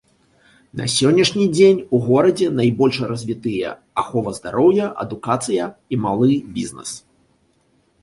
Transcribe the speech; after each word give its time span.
На 0.79 0.85
сённяшні 0.93 1.45
дзень 1.55 1.81
у 1.97 1.99
горадзе 2.07 2.47
найбольш 2.61 2.97
развітыя 3.13 3.77
ахова 4.05 4.35
здароўя, 4.41 4.85
адукацыя 5.07 5.63
і 5.95 6.05
малы 6.11 6.33
бізнес. 6.61 6.89